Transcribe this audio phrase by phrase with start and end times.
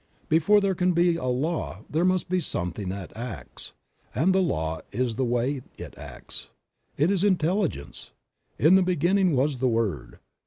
[0.29, 3.73] Before there can be a Law there must be something that acts,
[4.15, 6.49] and the Law is the way it acts;
[6.97, 8.11] it is intelligence.
[8.57, 10.17] "In the beginning was the Word."